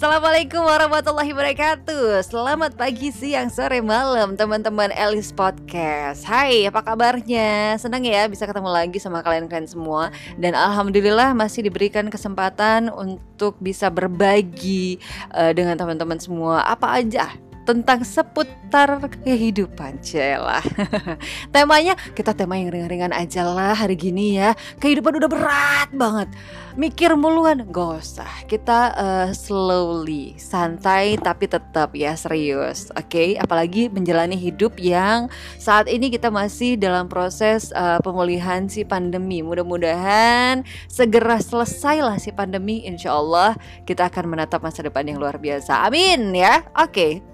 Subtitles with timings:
[0.00, 2.24] Assalamualaikum warahmatullahi wabarakatuh.
[2.24, 6.24] Selamat pagi, siang, sore, malam Teman-teman Elis Podcast.
[6.24, 7.76] Hai, apa kabarnya?
[7.76, 10.08] Senang ya bisa ketemu lagi sama kalian-kalian semua.
[10.40, 14.96] Dan Alhamdulillah masih diberikan kesempatan Untuk bisa berbagi
[15.36, 16.64] uh, Dengan teman-teman semua.
[16.64, 17.36] Apa aja
[17.70, 20.58] tentang seputar kehidupan Cela.
[21.54, 24.58] Temanya kita tema yang ringan-ringan aja lah hari gini ya.
[24.82, 26.34] Kehidupan udah berat banget.
[26.74, 28.32] Mikir muluan gak usah.
[28.50, 32.90] Kita uh, slowly Santai tapi tetap ya serius.
[32.98, 33.28] Oke okay?
[33.38, 39.46] apalagi menjalani hidup yang saat ini kita masih dalam proses uh, pemulihan si pandemi.
[39.46, 42.82] Mudah-mudahan segera selesai lah si pandemi.
[42.82, 43.54] Insya Allah
[43.86, 45.86] kita akan menatap masa depan yang luar biasa.
[45.86, 46.66] Amin ya.
[46.74, 47.29] Oke okay.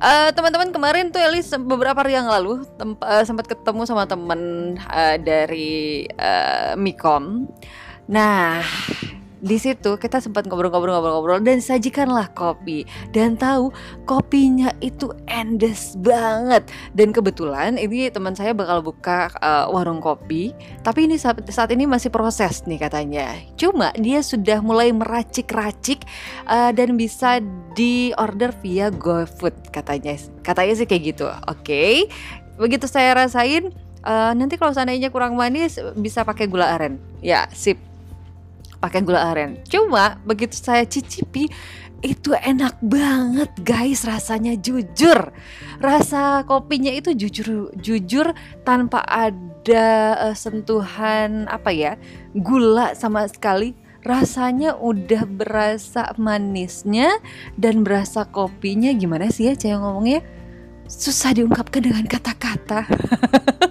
[0.00, 5.20] Uh, teman-teman kemarin tuh Elis beberapa hari yang lalu uh, sempat ketemu sama temen uh,
[5.20, 7.44] dari uh, Mikom.
[8.08, 8.64] Nah,
[9.40, 12.84] di situ kita sempat ngobrol-ngobrol-ngobrol-ngobrol dan sajikanlah kopi.
[13.12, 13.72] Dan tahu
[14.04, 16.68] kopinya itu endes banget.
[16.92, 20.52] Dan kebetulan ini teman saya bakal buka uh, warung kopi.
[20.84, 23.32] Tapi ini saat, saat ini masih proses nih katanya.
[23.56, 26.04] Cuma dia sudah mulai meracik-racik
[26.44, 27.40] uh, dan bisa
[27.72, 30.20] di order via GoFood katanya.
[30.44, 31.26] Katanya sih kayak gitu.
[31.48, 31.58] Oke.
[31.64, 31.94] Okay.
[32.60, 33.72] begitu saya rasain
[34.04, 37.00] uh, nanti kalau seandainya kurang manis bisa pakai gula aren.
[37.24, 37.89] Ya sip
[38.80, 39.60] pakai gula aren.
[39.68, 41.52] Cuma begitu saya cicipi
[42.00, 45.30] itu enak banget guys rasanya jujur.
[45.80, 48.32] Rasa kopinya itu jujur jujur
[48.64, 51.92] tanpa ada uh, sentuhan apa ya
[52.32, 53.76] gula sama sekali.
[54.00, 57.20] Rasanya udah berasa manisnya
[57.60, 58.88] dan berasa kopinya.
[58.96, 60.24] Gimana sih ya saya ngomongnya?
[60.88, 62.88] Susah diungkapkan dengan kata-kata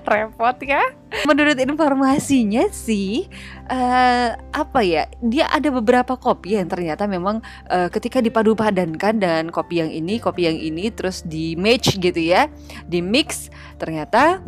[0.10, 0.82] repot ya.
[1.24, 3.30] Menurut informasinya sih
[3.70, 7.38] uh, apa ya dia ada beberapa kopi yang ternyata memang
[7.70, 12.18] uh, ketika dipadu padankan dengan kopi yang ini kopi yang ini terus di match gitu
[12.18, 12.50] ya
[12.90, 14.42] di mix ternyata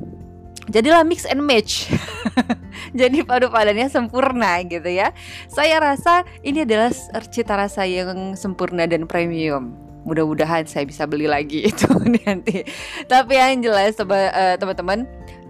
[0.66, 1.86] jadilah mix and match.
[2.98, 5.14] Jadi padu padannya sempurna gitu ya.
[5.46, 6.90] Saya rasa ini adalah
[7.30, 11.90] cita rasa yang sempurna dan premium mudah-mudahan saya bisa beli lagi itu
[12.22, 12.62] nanti
[13.10, 15.04] tapi yang jelas eh, teman-teman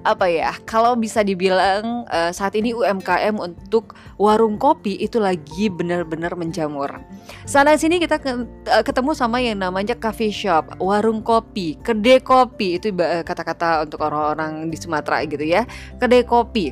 [0.07, 6.39] apa ya kalau bisa dibilang uh, saat ini UMKM untuk warung kopi itu lagi benar-benar
[6.39, 7.03] menjamur.
[7.43, 12.95] Sana sini kita uh, ketemu sama yang namanya coffee shop, warung kopi, kedai kopi itu
[13.27, 15.67] kata-kata untuk orang-orang di Sumatera gitu ya,
[15.99, 16.71] kedai kopi.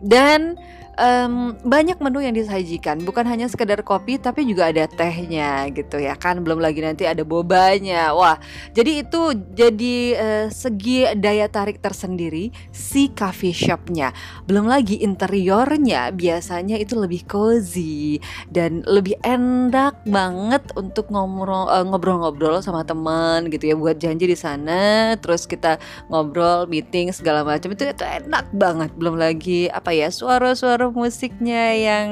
[0.00, 0.54] Dan
[0.98, 2.98] um, banyak menu yang disajikan.
[3.02, 6.42] Bukan hanya sekedar kopi tapi juga ada tehnya gitu ya kan.
[6.42, 8.16] Belum lagi nanti ada bobanya.
[8.16, 8.40] Wah
[8.74, 14.10] jadi itu jadi uh, segi daya tarik tersendiri si coffee shopnya.
[14.48, 16.10] Belum lagi interiornya.
[16.14, 18.18] Biasanya itu lebih cozy
[18.50, 23.76] dan lebih enak banget untuk uh, ngobrol-ngobrol sama teman gitu ya.
[23.76, 25.76] Buat janji di sana terus kita
[26.08, 27.72] ngobrol meeting segala macam.
[27.72, 28.90] Itu itu enak banget.
[28.96, 32.06] Belum lagi apa ya suara-suara musiknya yang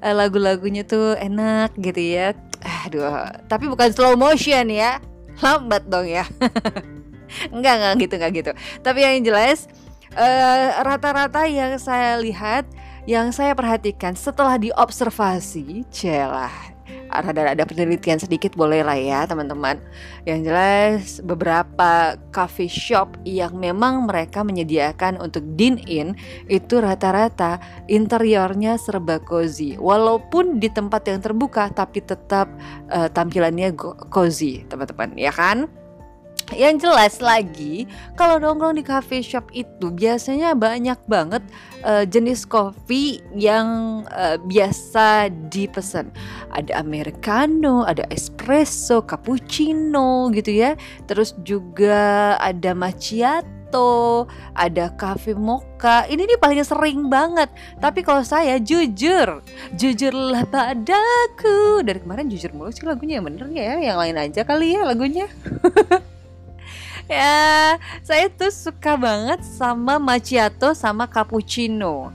[0.00, 2.32] uh, lagu-lagunya tuh enak gitu ya.
[2.88, 5.04] Aduh tapi bukan slow motion ya.
[5.44, 6.24] Lambat dong ya.
[7.54, 8.50] Enggak enggak gitu enggak gitu.
[8.80, 9.66] Tapi yang jelas
[10.14, 12.64] eh, rata-rata uh, yang saya lihat
[13.04, 16.73] yang saya perhatikan setelah diobservasi celah
[17.10, 19.78] ada ada penelitian sedikit boleh lah ya teman-teman.
[20.26, 26.18] Yang jelas beberapa coffee shop yang memang mereka menyediakan untuk dine in
[26.50, 29.76] itu rata-rata interiornya serba cozy.
[29.78, 32.50] Walaupun di tempat yang terbuka tapi tetap
[32.90, 33.76] uh, tampilannya
[34.10, 35.70] cozy, teman-teman, ya kan?
[36.52, 37.88] Yang jelas lagi,
[38.20, 41.40] kalau nongkrong di cafe shop itu biasanya banyak banget
[41.80, 46.12] uh, jenis kopi yang uh, biasa dipesan.
[46.52, 50.76] Ada americano, ada espresso, cappuccino gitu ya.
[51.08, 56.04] Terus juga ada macchiato, ada cafe mocha.
[56.04, 57.48] Ini nih paling sering banget.
[57.80, 59.40] Tapi kalau saya jujur,
[59.80, 61.80] jujurlah padaku.
[61.80, 65.24] Dari kemarin jujur mulu sih lagunya yang bener ya, yang lain aja kali ya lagunya.
[67.08, 72.10] ya saya tuh suka banget sama macchiato sama cappuccino.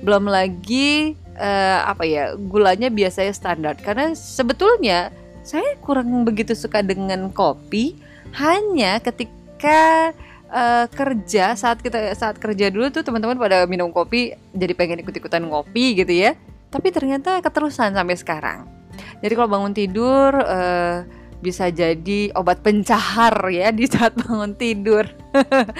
[0.00, 3.74] Belum lagi uh, apa ya gulanya biasanya standar.
[3.80, 5.10] Karena sebetulnya
[5.42, 7.96] saya kurang begitu suka dengan kopi.
[8.30, 10.14] Hanya ketika
[10.46, 15.42] uh, kerja saat kita saat kerja dulu tuh teman-teman pada minum kopi jadi pengen ikut-ikutan
[15.42, 16.38] ngopi gitu ya.
[16.70, 18.58] Tapi ternyata keterusan sampai sekarang.
[19.20, 21.02] Jadi kalau bangun tidur uh,
[21.40, 25.08] bisa jadi obat pencahar ya di saat bangun tidur.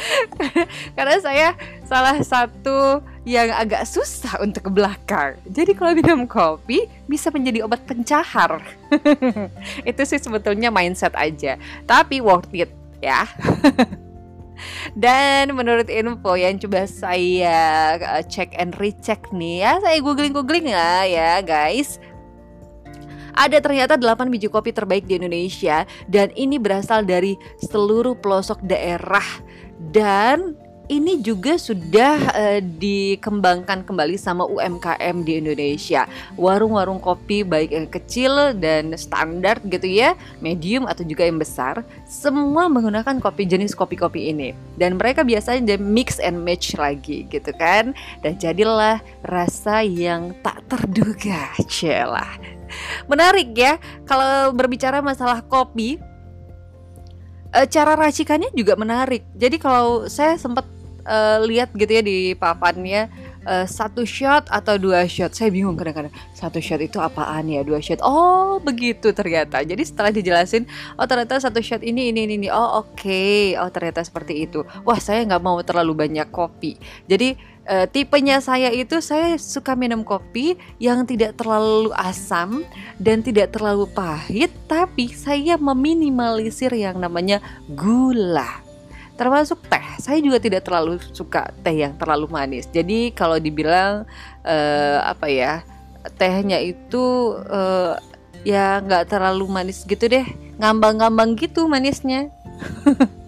[0.97, 1.49] Karena saya
[1.85, 5.37] salah satu yang agak susah untuk ke belakang.
[5.45, 8.65] Jadi kalau minum kopi bisa menjadi obat pencahar.
[9.91, 11.61] Itu sih sebetulnya mindset aja.
[11.85, 12.73] Tapi worth it
[13.05, 13.29] ya.
[14.93, 21.09] Dan menurut info yang coba saya uh, cek and recheck nih ya, saya googling-googling ya
[21.09, 21.97] ya guys.
[23.35, 29.27] Ada ternyata 8 biji kopi terbaik di Indonesia dan ini berasal dari seluruh pelosok daerah
[29.93, 30.57] dan
[30.91, 36.11] ini juga sudah uh, dikembangkan kembali sama UMKM di Indonesia.
[36.35, 42.67] Warung-warung kopi baik yang kecil dan standar gitu ya, medium atau juga yang besar, semua
[42.67, 44.51] menggunakan kopi jenis kopi-kopi ini.
[44.75, 47.95] Dan mereka biasanya mix and match lagi gitu kan.
[48.27, 51.55] Dan jadilah rasa yang tak terduga.
[51.71, 52.60] Celah.
[53.11, 53.77] Menarik ya
[54.07, 55.97] kalau berbicara masalah kopi,
[57.55, 59.27] eh, cara racikannya juga menarik.
[59.35, 60.67] Jadi kalau saya sempat
[61.07, 63.09] uh, lihat gitu ya di papannya
[63.47, 65.33] uh, satu shot atau dua shot.
[65.33, 68.01] Saya bingung kadang-kadang satu shot itu apaan ya dua shot?
[68.05, 69.63] Oh begitu ternyata.
[69.63, 73.01] Jadi setelah dijelasin oh ternyata satu shot ini ini ini, oh oke.
[73.01, 73.57] Okay.
[73.57, 74.65] oh ternyata seperti itu.
[74.85, 76.77] Wah saya nggak mau terlalu banyak kopi.
[77.09, 77.37] Jadi
[77.71, 82.67] uh, tipenya saya itu saya suka minum kopi yang tidak terlalu asam
[82.99, 87.39] dan tidak terlalu pahit tapi saya meminimalisir yang namanya
[87.71, 88.67] gula.
[89.15, 89.85] Termasuk teh.
[90.01, 92.67] Saya juga tidak terlalu suka teh yang terlalu manis.
[92.67, 94.09] Jadi kalau dibilang
[94.43, 95.61] uh, apa ya
[96.17, 98.01] tehnya itu uh,
[98.49, 100.25] ya nggak terlalu manis gitu deh.
[100.57, 102.33] Ngambang-ngambang gitu manisnya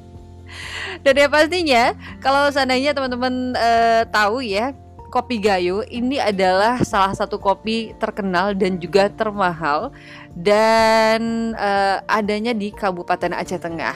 [1.03, 1.85] dan ya pastinya
[2.23, 4.75] kalau seandainya teman-teman uh, tahu ya
[5.13, 9.93] kopi gayo ini adalah salah satu kopi terkenal dan juga termahal
[10.33, 13.93] dan uh, adanya di Kabupaten Aceh Tengah.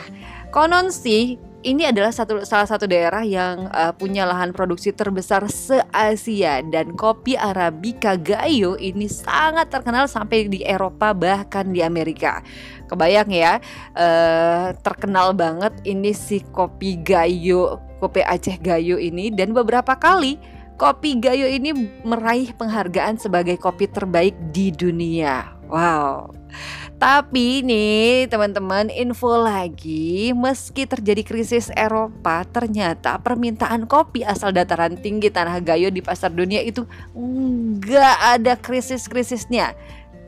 [0.53, 6.63] Konon sih ini adalah satu salah satu daerah yang uh, punya lahan produksi terbesar se-Asia
[6.69, 12.45] dan kopi Arabica Gayo ini sangat terkenal sampai di Eropa bahkan di Amerika.
[12.87, 13.59] Kebayang ya,
[13.99, 20.39] uh, terkenal banget ini si kopi Gayo, kopi Aceh Gayo ini dan beberapa kali
[20.77, 21.73] kopi Gayo ini
[22.05, 25.57] meraih penghargaan sebagai kopi terbaik di dunia.
[25.67, 26.31] Wow.
[26.97, 35.29] Tapi nih teman-teman info lagi meski terjadi krisis Eropa ternyata permintaan kopi asal dataran tinggi
[35.29, 39.77] tanah gayo di pasar dunia itu nggak ada krisis-krisisnya.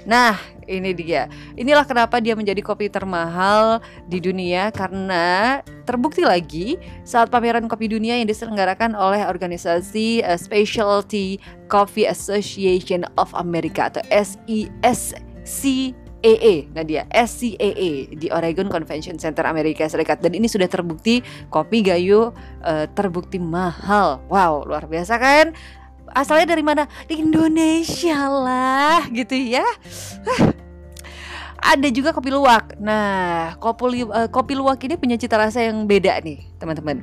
[0.08, 7.28] Nah ini dia Inilah kenapa dia menjadi kopi termahal di dunia Karena terbukti lagi saat
[7.28, 11.36] pameran kopi dunia yang diselenggarakan oleh organisasi uh, Specialty
[11.68, 20.18] Coffee Association of America atau SESC EE Nadia SCAA di Oregon Convention Center Amerika Serikat
[20.18, 22.34] dan ini sudah terbukti kopi Gayo
[22.66, 24.18] uh, terbukti mahal.
[24.26, 25.54] Wow, luar biasa kan?
[26.14, 26.84] Asalnya dari mana?
[27.06, 29.64] Di Indonesia lah, gitu ya.
[31.58, 32.78] Ada juga kopi luwak.
[32.80, 37.02] Nah, kopi uh, kopi luwak ini punya cita rasa yang beda nih, teman-teman.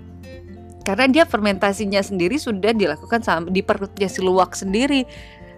[0.86, 5.06] Karena dia fermentasinya sendiri sudah dilakukan di perutnya si luwak sendiri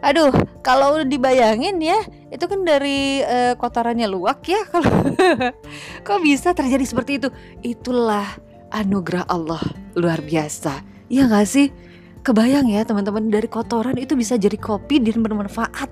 [0.05, 0.29] Aduh,
[0.61, 1.97] kalau dibayangin ya,
[2.29, 4.61] itu kan dari uh, kotorannya luwak ya.
[4.73, 4.93] Kalau
[6.05, 7.29] kok bisa terjadi seperti itu?
[7.65, 8.37] Itulah
[8.69, 9.61] anugerah Allah
[9.97, 10.85] luar biasa.
[11.09, 11.73] Iya gak sih?
[12.27, 15.87] Kebayang ya teman-teman dari kotoran itu bisa jadi kopi dan bermanfaat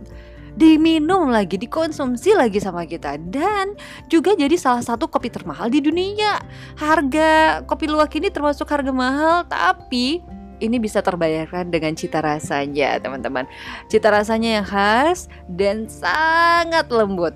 [0.60, 3.72] diminum lagi, dikonsumsi lagi sama kita dan
[4.12, 6.44] juga jadi salah satu kopi termahal di dunia.
[6.76, 10.20] Harga kopi luwak ini termasuk harga mahal tapi
[10.60, 13.48] ini bisa terbayarkan dengan cita rasanya, teman-teman.
[13.88, 17.32] Cita rasanya yang khas dan sangat lembut.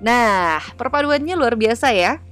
[0.00, 2.24] Nah, perpaduannya luar biasa ya.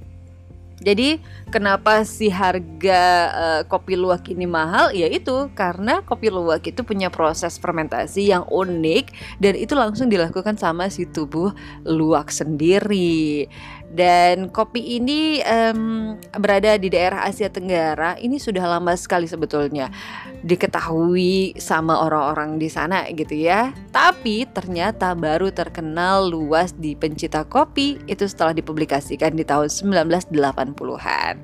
[0.83, 4.91] Jadi kenapa si harga uh, kopi luwak ini mahal?
[4.91, 10.59] Ya itu karena kopi luwak itu punya proses fermentasi yang unik dan itu langsung dilakukan
[10.59, 11.55] sama si tubuh
[11.87, 13.47] luwak sendiri.
[13.93, 18.17] Dan kopi ini um, berada di daerah Asia Tenggara.
[18.17, 19.93] Ini sudah lama sekali sebetulnya
[20.41, 23.69] diketahui sama orang-orang di sana gitu ya.
[23.93, 31.35] Tapi ternyata baru terkenal luas di pencipta kopi itu setelah dipublikasikan di tahun 1980-an.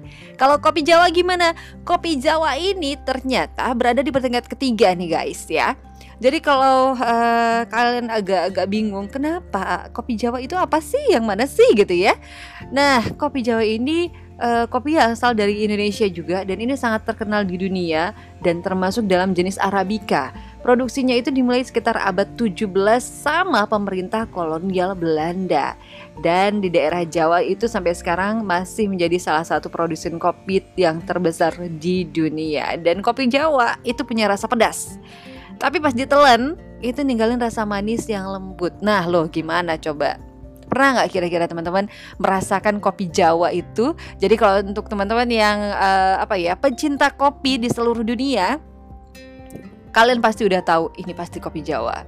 [0.41, 1.53] Kalau kopi Jawa gimana?
[1.85, 5.77] Kopi Jawa ini ternyata berada di peringkat ketiga nih guys ya.
[6.19, 11.71] Jadi kalau uh, kalian agak-agak bingung kenapa kopi Jawa itu apa sih, yang mana sih
[11.71, 12.11] gitu ya?
[12.75, 17.55] Nah, kopi Jawa ini uh, kopi asal dari Indonesia juga dan ini sangat terkenal di
[17.55, 18.11] dunia
[18.43, 20.35] dan termasuk dalam jenis Arabica.
[20.59, 22.67] Produksinya itu dimulai sekitar abad 17
[22.99, 25.79] sama pemerintah kolonial Belanda.
[26.19, 31.55] Dan di daerah Jawa itu sampai sekarang masih menjadi salah satu produsen kopi yang terbesar
[31.79, 32.75] di dunia.
[32.75, 34.99] Dan kopi Jawa itu punya rasa pedas.
[35.59, 38.71] Tapi pas ditelan itu ninggalin rasa manis yang lembut.
[38.79, 40.15] Nah, loh gimana coba?
[40.71, 43.91] Pernah nggak kira-kira teman-teman merasakan kopi Jawa itu?
[44.21, 48.61] Jadi kalau untuk teman-teman yang uh, apa ya pencinta kopi di seluruh dunia,
[49.91, 52.07] kalian pasti udah tahu ini pasti kopi Jawa.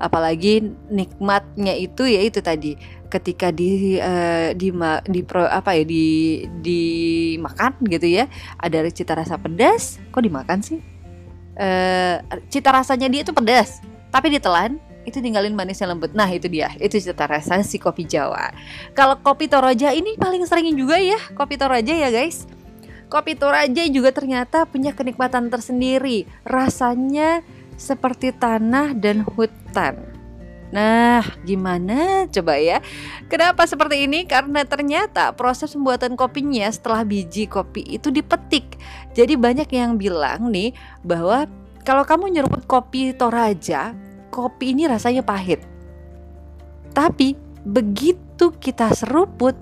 [0.00, 2.78] Apalagi nikmatnya itu ya itu tadi
[3.10, 4.72] ketika di uh, di
[5.08, 6.04] di pro, apa ya di
[6.62, 8.28] dimakan gitu ya
[8.60, 10.95] ada cita rasa pedas kok dimakan sih
[11.56, 12.16] uh,
[12.52, 13.80] cita rasanya dia itu pedas
[14.12, 16.10] tapi ditelan itu tinggalin manisnya lembut.
[16.18, 18.50] Nah itu dia, itu cita rasa si kopi Jawa.
[18.90, 22.50] Kalau kopi Toraja ini paling seringin juga ya kopi Toraja ya guys.
[23.06, 26.26] Kopi Toraja juga ternyata punya kenikmatan tersendiri.
[26.42, 27.46] Rasanya
[27.78, 30.15] seperti tanah dan hutan.
[30.76, 32.84] Nah, gimana coba ya?
[33.32, 34.28] Kenapa seperti ini?
[34.28, 38.76] Karena ternyata proses pembuatan kopinya setelah biji kopi itu dipetik.
[39.16, 41.48] Jadi banyak yang bilang nih bahwa
[41.80, 43.96] kalau kamu nyeruput kopi Toraja,
[44.28, 45.64] kopi ini rasanya pahit.
[46.92, 49.56] Tapi begitu kita seruput,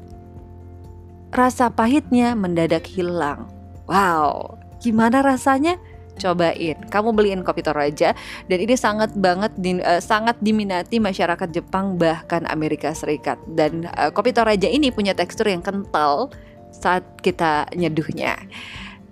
[1.31, 3.47] rasa pahitnya mendadak hilang.
[3.87, 5.79] Wow, gimana rasanya?
[6.15, 8.15] Cobain, kamu beliin kopi Toraja
[8.47, 14.15] dan ini sangat banget di, uh, sangat diminati masyarakat Jepang bahkan Amerika Serikat dan uh,
[14.15, 16.31] kopi Toraja ini punya tekstur yang kental
[16.71, 18.39] saat kita nyeduhnya.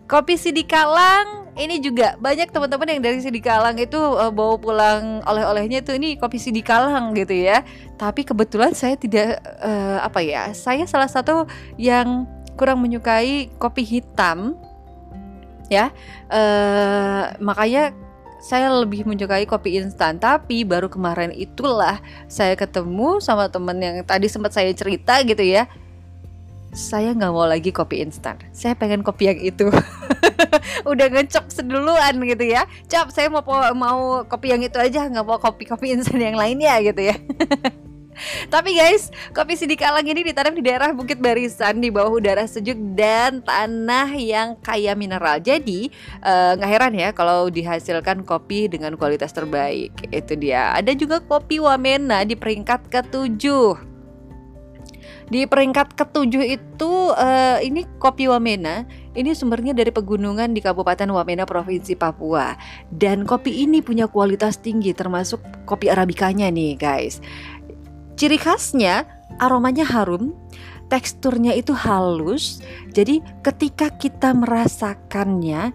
[0.06, 5.92] Kopi Sidikalang ini juga banyak teman-teman yang dari Sidikalang itu uh, bawa pulang oleh-olehnya itu
[5.96, 7.60] ini kopi Sidikalang gitu ya.
[8.00, 11.44] Tapi kebetulan saya tidak uh, apa ya, saya salah satu
[11.76, 12.24] yang
[12.56, 14.56] kurang menyukai kopi hitam
[15.70, 15.90] ya.
[16.32, 17.92] Uh, makanya
[18.42, 20.18] saya lebih menyukai kopi instan.
[20.18, 25.70] Tapi baru kemarin itulah saya ketemu sama temen yang tadi sempat saya cerita gitu ya.
[26.72, 28.40] Saya nggak mau lagi kopi instan.
[28.50, 29.68] Saya pengen kopi yang itu.
[30.90, 32.66] Udah ngecok seduluan gitu ya.
[32.90, 33.44] Cap saya mau
[33.76, 35.06] mau kopi yang itu aja.
[35.06, 37.16] Nggak mau kopi kopi instan yang lainnya gitu ya
[38.52, 43.40] Tapi guys, kopi Sidikalang ini ditanam di daerah Bukit Barisan di bawah udara sejuk dan
[43.40, 45.40] tanah yang kaya mineral.
[45.40, 45.88] Jadi
[46.20, 49.92] eh, nggak uh, heran ya kalau dihasilkan kopi dengan kualitas terbaik.
[50.12, 50.76] Itu dia.
[50.76, 53.92] Ada juga kopi Wamena di peringkat ketujuh.
[55.32, 61.44] Di peringkat ketujuh itu uh, ini kopi Wamena ini sumbernya dari pegunungan di Kabupaten Wamena
[61.44, 62.56] Provinsi Papua
[62.88, 67.20] dan kopi ini punya kualitas tinggi termasuk kopi arabikanya nih guys.
[68.16, 69.08] Ciri khasnya
[69.40, 70.36] aromanya harum,
[70.92, 72.60] teksturnya itu halus.
[72.92, 75.72] Jadi ketika kita merasakannya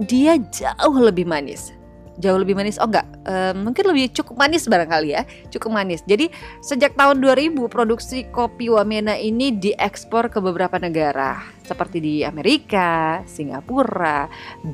[0.00, 1.76] dia jauh lebih manis.
[2.18, 2.82] Jauh lebih manis.
[2.82, 5.22] Oh enggak, e, mungkin lebih cukup manis barangkali ya.
[5.54, 6.02] Cukup manis.
[6.02, 6.32] Jadi
[6.64, 14.26] sejak tahun 2000 produksi kopi Wamena ini diekspor ke beberapa negara seperti di Amerika, Singapura,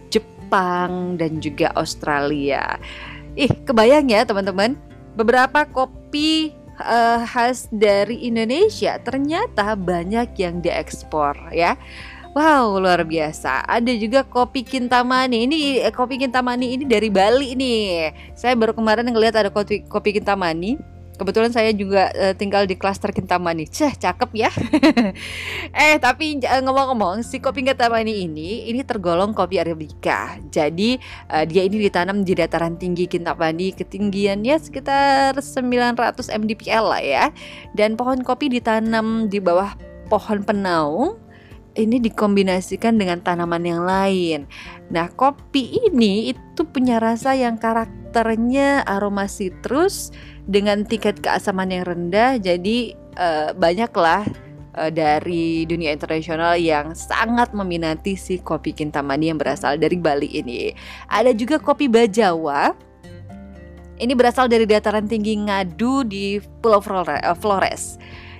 [0.08, 2.80] Jepang dan juga Australia.
[3.36, 4.78] Ih, kebayang ya teman-teman?
[5.18, 11.78] Beberapa kopi uh, khas dari Indonesia ternyata banyak yang diekspor ya.
[12.34, 13.62] Wow, luar biasa.
[13.62, 15.46] Ada juga kopi Kintamani.
[15.46, 18.10] Ini eh, kopi Kintamani ini dari Bali nih.
[18.34, 23.14] Saya baru kemarin ngelihat ada kopi kopi Kintamani Kebetulan saya juga uh, tinggal di klaster
[23.14, 23.70] Kintamani.
[23.70, 24.50] Ceh, cakep ya.
[25.86, 30.34] eh, tapi uh, ngomong-ngomong, si kopi Kintamani ini ini tergolong kopi arabica.
[30.50, 30.98] Jadi,
[31.30, 37.24] uh, dia ini ditanam di dataran tinggi Kintamani, ketinggiannya sekitar 900 mdpl lah ya.
[37.78, 39.74] Dan pohon kopi ditanam di bawah
[40.10, 41.23] pohon penaung
[41.74, 44.46] ini dikombinasikan dengan tanaman yang lain.
[44.90, 50.14] Nah, kopi ini itu punya rasa yang karakternya aroma sitrus
[50.46, 52.38] dengan tingkat keasaman yang rendah.
[52.38, 54.22] Jadi uh, banyaklah
[54.78, 60.70] uh, dari dunia internasional yang sangat meminati si kopi Kintamani yang berasal dari Bali ini.
[61.10, 62.74] Ada juga kopi Bajawa.
[63.94, 67.94] Ini berasal dari dataran tinggi Ngadu di Pulau eh, Flores.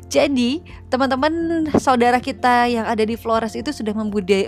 [0.08, 3.96] Jadi, teman-teman saudara kita yang ada di Flores itu sudah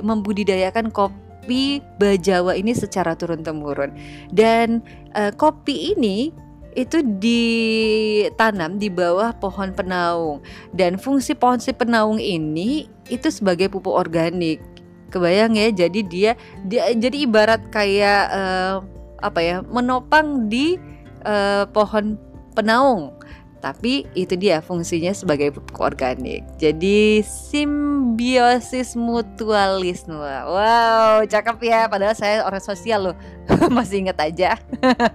[0.02, 3.94] membudidayakan kopi Bajawa ini secara turun-temurun.
[4.30, 4.82] Dan
[5.14, 6.30] uh, kopi ini
[6.76, 10.44] itu ditanam di bawah pohon penaung
[10.76, 14.60] dan fungsi pohon si penaung ini itu sebagai pupuk organik.
[15.08, 16.32] Kebayang ya, jadi dia
[16.68, 18.84] dia jadi ibarat kayak uh,
[19.24, 20.76] apa ya, menopang di
[21.24, 22.20] uh, pohon
[22.52, 23.16] penaung
[23.60, 26.44] tapi itu dia fungsinya sebagai pupuk organik.
[26.60, 30.14] Jadi simbiosis mutualisme.
[30.16, 31.88] Wow, cakep ya.
[31.88, 33.16] Padahal saya orang sosial loh.
[33.76, 34.60] Masih inget aja.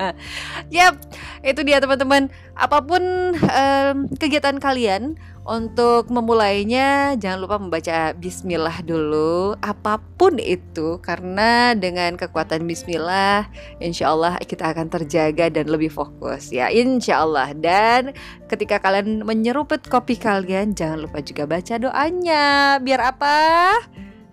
[0.73, 0.97] yap,
[1.45, 2.33] itu dia teman-teman.
[2.57, 3.01] Apa pun
[3.37, 12.13] um, kegiatan kalian, untuk memulainya jangan lupa membaca bismillah dulu apa pun itu karena dengan
[12.13, 13.49] kekuatan bismillah
[13.81, 18.13] insya Allah kita akan terjaga dan lebih fokus ya insya Allah dan
[18.45, 23.39] ketika kalian menyeruput kopi kalian jangan lupa juga baca doanya biar apa?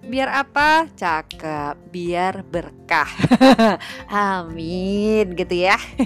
[0.08, 0.88] biar apa?
[0.96, 3.12] Cakep, biar berkah.
[4.08, 5.76] Amin gitu ya.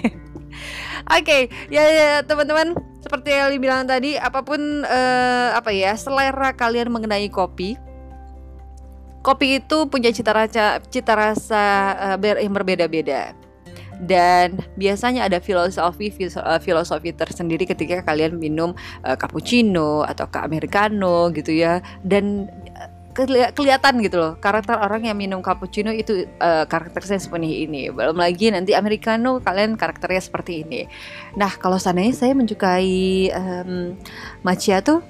[1.07, 1.41] Oke, okay,
[1.71, 2.75] ya, ya teman-teman,
[3.13, 7.77] seperti yang dibilang tadi, apa pun uh, apa ya selera kalian mengenai kopi,
[9.21, 13.37] kopi itu punya cita rasa cita rasa uh, yang berbeda-beda.
[14.01, 18.73] Dan biasanya ada filosofi eh, filosofi tersendiri ketika kalian minum
[19.05, 21.85] uh, cappuccino atau ke americano gitu ya.
[22.01, 22.49] Dan
[23.13, 28.49] kelihatan gitu loh karakter orang yang minum cappuccino itu uh, karakternya seperti ini belum lagi
[28.49, 30.81] nanti americano kalian karakternya seperti ini
[31.37, 33.93] nah kalau seandainya saya menyukai um,
[34.41, 35.05] macchiato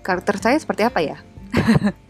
[0.00, 1.16] karakter saya seperti apa ya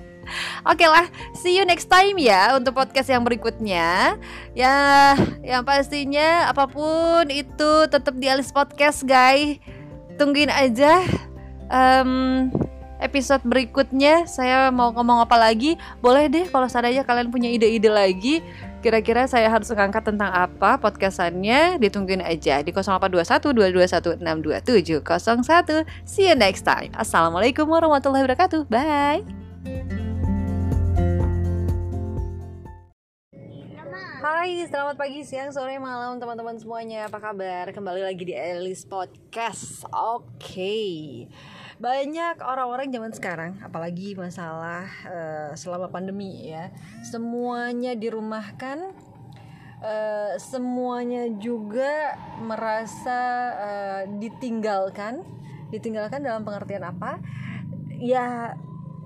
[0.66, 1.06] Oke okay lah,
[1.38, 4.18] see you next time ya untuk podcast yang berikutnya.
[4.58, 5.14] Ya,
[5.46, 9.62] yang pastinya apa pun itu tetap di Alice Podcast, guys.
[10.18, 11.06] Tungguin aja.
[11.70, 12.50] Um,
[13.00, 14.24] episode berikutnya.
[14.28, 15.76] Saya mau ngomong apa lagi?
[16.00, 18.40] Boleh deh kalau seandainya kalian punya ide-ide lagi.
[18.80, 21.80] Kira-kira saya harus mengangkat tentang apa podcastannya?
[21.82, 26.92] Ditungguin aja di 0821 221 62701 see you next time.
[26.94, 28.68] Assalamualaikum warahmatullahi wabarakatuh.
[28.70, 29.24] Bye.
[34.26, 37.06] Hai, selamat pagi, siang, sore, malam teman-teman semuanya.
[37.06, 37.70] Apa kabar?
[37.70, 39.86] Kembali lagi di Elis Podcast.
[39.94, 40.26] Oke.
[40.34, 46.72] okay banyak orang-orang zaman sekarang apalagi masalah uh, selama pandemi ya
[47.04, 48.96] semuanya dirumahkan
[49.84, 53.20] uh, semuanya juga merasa
[53.56, 55.20] uh, ditinggalkan.
[55.66, 57.18] Ditinggalkan dalam pengertian apa?
[57.98, 58.54] Ya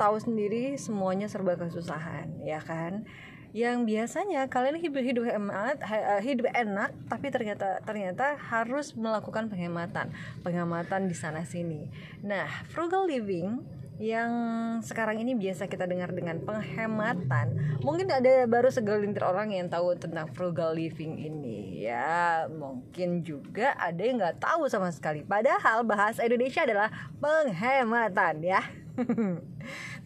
[0.01, 3.05] tahu sendiri semuanya serba kesusahan ya kan
[3.51, 10.15] yang biasanya kalian hidup hidup enak eh, hidup enak tapi ternyata ternyata harus melakukan penghematan.
[10.47, 11.91] Penghematan di sana sini.
[12.23, 14.33] Nah frugal living yang
[14.81, 17.77] sekarang ini biasa kita dengar dengan penghematan.
[17.85, 21.85] Mungkin ada baru segelintir orang yang tahu tentang frugal living ini.
[21.85, 25.21] Ya mungkin juga ada yang nggak tahu sama sekali.
[25.21, 26.89] Padahal bahasa Indonesia adalah
[27.21, 28.65] penghematan ya.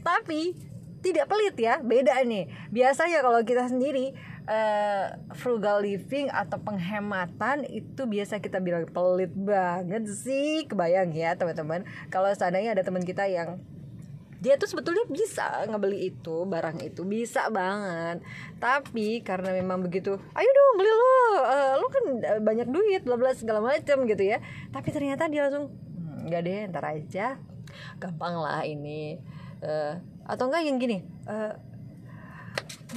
[0.06, 0.73] Tapi
[1.04, 2.48] tidak pelit ya beda nih.
[2.72, 4.16] Biasanya kalau kita sendiri
[4.48, 10.64] uh, frugal living atau penghematan itu biasa kita bilang pelit banget sih.
[10.64, 11.84] Kebayang ya teman-teman.
[12.08, 13.60] Kalau seandainya ada teman kita yang
[14.44, 18.24] dia tuh sebetulnya bisa ngebeli itu barang itu bisa banget.
[18.60, 21.04] Tapi karena memang begitu ayo dong beli lo
[21.40, 22.04] uh, lo kan
[22.44, 24.40] banyak duit bla bla segala macam gitu ya.
[24.72, 27.36] Tapi ternyata dia langsung hmm, nggak deh ntar aja.
[27.96, 29.16] Gampang lah ini
[29.64, 31.52] uh, atau enggak yang gini uh,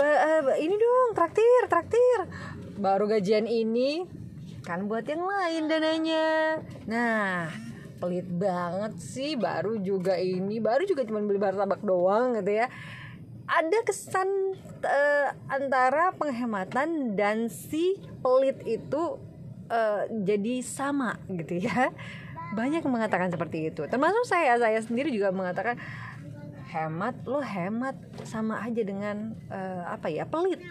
[0.03, 2.19] uh, ini dong traktir traktir.
[2.77, 4.05] Baru gajian ini
[4.61, 6.59] kan buat yang lain dananya.
[6.85, 7.49] Nah
[7.97, 10.61] pelit banget sih baru juga ini.
[10.61, 12.69] Baru juga cuma beli martabak doang gitu ya.
[13.47, 14.29] Ada kesan
[14.83, 19.17] uh, antara penghematan dan si pelit itu
[19.71, 21.89] uh, jadi sama gitu ya.
[22.53, 23.87] Banyak yang mengatakan seperti itu.
[23.87, 25.79] Termasuk saya saya sendiri juga mengatakan
[26.77, 30.61] hemat lo hemat sama aja dengan uh, apa ya pelit.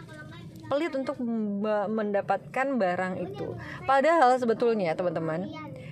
[0.66, 1.22] Pelit untuk
[1.86, 3.54] mendapatkan barang itu.
[3.86, 5.46] Padahal sebetulnya teman-teman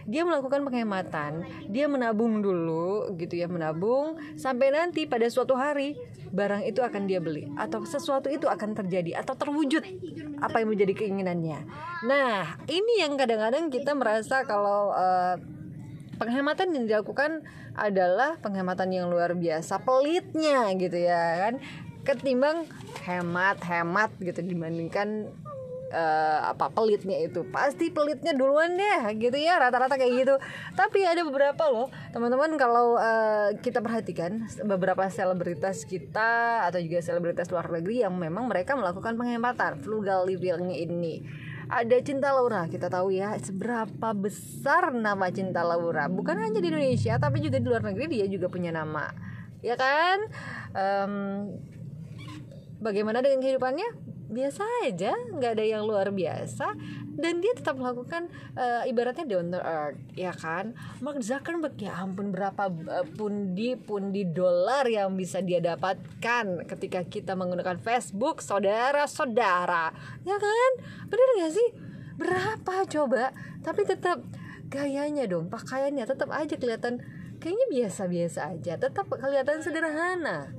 [0.04, 5.96] dia melakukan penghematan dia menabung dulu gitu ya menabung sampai nanti pada suatu hari
[6.34, 7.46] barang itu akan dia beli.
[7.54, 9.86] Atau sesuatu itu akan terjadi atau terwujud
[10.42, 11.58] apa yang menjadi keinginannya.
[12.10, 15.38] Nah ini yang kadang-kadang kita merasa kalau uh,
[16.16, 21.54] penghematan yang dilakukan adalah penghematan yang luar biasa pelitnya gitu ya kan.
[22.04, 22.68] Ketimbang
[23.04, 25.32] hemat hemat gitu dibandingkan
[25.94, 27.46] uh, apa pelitnya itu.
[27.48, 30.34] Pasti pelitnya duluan deh gitu ya rata-rata kayak gitu.
[30.76, 37.48] Tapi ada beberapa loh teman-teman kalau uh, kita perhatikan beberapa selebritas kita atau juga selebritas
[37.48, 41.24] luar negeri yang memang mereka melakukan penghematan frugal living ini
[41.68, 46.08] ada Cinta Laura kita tahu ya seberapa besar nama Cinta Laura.
[46.08, 49.08] Bukan hanya di Indonesia tapi juga di luar negeri dia juga punya nama.
[49.64, 50.18] Ya kan?
[50.76, 51.14] Um,
[52.84, 56.76] bagaimana dengan kehidupannya biasa aja nggak ada yang luar biasa.
[57.14, 58.26] Dan dia tetap melakukan
[58.58, 60.74] uh, ibaratnya down to earth ya kan?
[60.98, 67.38] Mark Zuckerberg ya ampun berapa uh, pundi pundi dolar yang bisa dia dapatkan ketika kita
[67.38, 69.94] menggunakan Facebook saudara-saudara.
[70.26, 70.70] Ya kan?
[71.06, 71.68] Bener gak sih?
[72.18, 73.30] Berapa coba?
[73.62, 74.20] Tapi tetap
[74.74, 76.98] gayanya dong pakaiannya tetap aja kelihatan
[77.38, 80.50] kayaknya biasa-biasa aja tetap kelihatan sederhana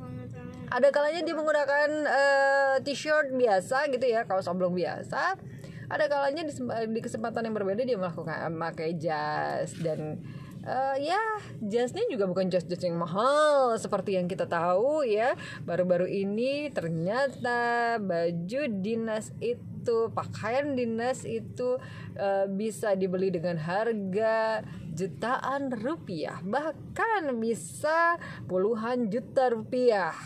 [0.69, 5.37] ada kalanya dia menggunakan uh, t-shirt biasa gitu ya kaos oblong biasa.
[5.85, 6.53] Ada kalanya di,
[6.89, 10.17] di kesempatan yang berbeda dia melakukan pakai jas dan
[10.65, 11.21] uh, ya
[11.61, 15.37] jasnya juga bukan jas-jas yang mahal seperti yang kita tahu ya.
[15.61, 21.77] Baru-baru ini ternyata baju dinas itu pakaian dinas itu
[22.17, 24.65] uh, bisa dibeli dengan harga
[24.97, 26.41] jutaan rupiah.
[26.41, 28.17] Bahkan bisa
[28.49, 30.17] puluhan juta rupiah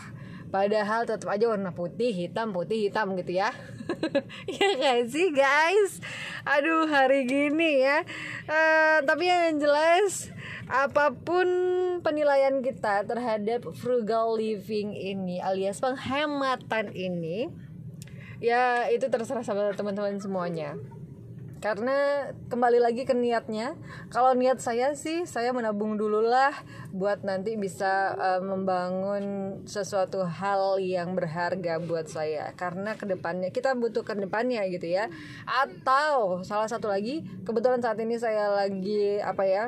[0.50, 3.54] Padahal tetap aja warna putih, hitam, putih, hitam gitu ya.
[4.58, 6.02] ya gak sih guys?
[6.42, 8.02] Aduh hari gini ya.
[8.50, 10.34] Uh, tapi yang jelas
[10.70, 11.46] apa pun
[12.02, 17.50] penilaian kita terhadap frugal living ini alias penghematan ini
[18.38, 20.78] ya itu terserah sama teman-teman semuanya
[21.60, 23.76] karena kembali lagi ke niatnya
[24.08, 26.56] kalau niat saya sih saya menabung dulu lah
[26.88, 32.56] buat nanti bisa uh, membangun sesuatu hal yang berharga buat saya.
[32.56, 35.12] Karena ke depannya kita butuh ke depannya gitu ya.
[35.44, 39.64] Atau salah satu lagi kebetulan saat ini saya lagi apa ya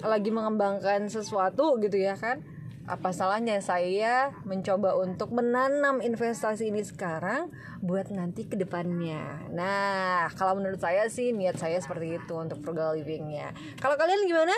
[0.00, 2.55] lagi mengembangkan sesuatu gitu ya kan
[2.86, 7.50] apa salahnya saya mencoba untuk menanam investasi ini sekarang
[7.82, 9.50] buat nanti ke depannya.
[9.50, 13.50] Nah, kalau menurut saya sih niat saya seperti itu untuk frugal livingnya.
[13.82, 14.54] Kalau kalian gimana?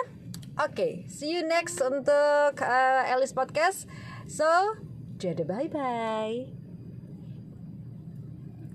[0.59, 3.88] Oke, okay, see you next untuk uh, Alice Podcast.
[4.29, 4.77] So,
[5.17, 6.58] jadi bye bye.